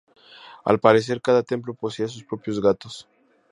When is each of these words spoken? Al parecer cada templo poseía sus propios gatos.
Al 0.65 0.79
parecer 0.79 1.21
cada 1.21 1.43
templo 1.43 1.75
poseía 1.75 2.07
sus 2.09 2.23
propios 2.23 2.59
gatos. 2.59 3.07